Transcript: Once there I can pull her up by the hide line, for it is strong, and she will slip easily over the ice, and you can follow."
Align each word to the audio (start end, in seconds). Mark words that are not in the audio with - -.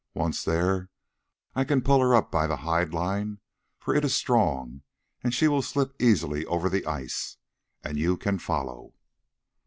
Once 0.15 0.43
there 0.43 0.89
I 1.53 1.63
can 1.63 1.83
pull 1.83 1.99
her 2.01 2.15
up 2.15 2.31
by 2.31 2.47
the 2.47 2.55
hide 2.65 2.91
line, 2.91 3.39
for 3.77 3.93
it 3.93 4.03
is 4.03 4.15
strong, 4.15 4.81
and 5.23 5.31
she 5.31 5.47
will 5.47 5.61
slip 5.61 5.93
easily 6.01 6.43
over 6.47 6.69
the 6.69 6.87
ice, 6.87 7.37
and 7.83 7.99
you 7.99 8.17
can 8.17 8.39
follow." 8.39 8.95